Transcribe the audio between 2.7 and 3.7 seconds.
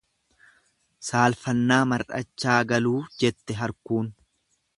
galuu jette